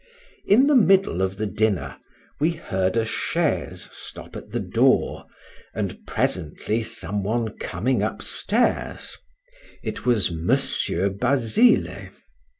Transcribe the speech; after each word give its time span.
In 0.45 0.65
the 0.65 0.73
midst 0.73 1.05
of 1.11 1.37
the 1.37 1.45
dinner 1.45 1.97
we 2.39 2.53
heard 2.53 2.97
a 2.97 3.05
chaise 3.05 3.87
stop 3.91 4.35
at 4.35 4.49
the 4.49 4.59
door, 4.59 5.27
and 5.75 6.07
presently 6.07 6.81
some 6.81 7.21
one 7.21 7.55
coming 7.59 8.01
up 8.01 8.23
stairs 8.23 9.15
it 9.83 10.03
was 10.03 10.31
M. 10.31 10.49
Basile. 11.19 12.09